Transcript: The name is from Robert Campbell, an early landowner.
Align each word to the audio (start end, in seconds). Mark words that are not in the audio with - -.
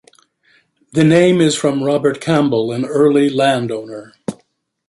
The 0.93 1.03
name 1.03 1.39
is 1.41 1.53
from 1.55 1.83
Robert 1.83 2.19
Campbell, 2.19 2.71
an 2.71 2.85
early 2.85 3.29
landowner. 3.29 4.13